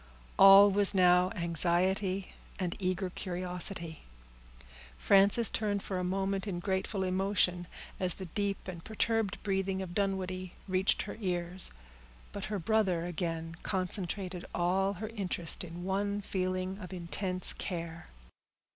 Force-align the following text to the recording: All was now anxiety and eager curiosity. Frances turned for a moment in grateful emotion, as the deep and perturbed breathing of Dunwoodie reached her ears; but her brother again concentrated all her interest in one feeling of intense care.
All 0.39 0.71
was 0.71 0.95
now 0.95 1.29
anxiety 1.35 2.29
and 2.57 2.75
eager 2.79 3.11
curiosity. 3.11 3.99
Frances 4.97 5.47
turned 5.47 5.83
for 5.83 5.99
a 5.99 6.03
moment 6.03 6.47
in 6.47 6.59
grateful 6.59 7.03
emotion, 7.03 7.67
as 7.99 8.15
the 8.15 8.25
deep 8.25 8.67
and 8.67 8.83
perturbed 8.83 9.37
breathing 9.43 9.79
of 9.79 9.93
Dunwoodie 9.93 10.53
reached 10.67 11.03
her 11.03 11.17
ears; 11.21 11.69
but 12.31 12.45
her 12.45 12.57
brother 12.57 13.05
again 13.05 13.57
concentrated 13.61 14.43
all 14.55 14.93
her 14.93 15.09
interest 15.09 15.63
in 15.63 15.83
one 15.83 16.21
feeling 16.23 16.79
of 16.79 16.91
intense 16.93 17.53
care. 17.53 18.07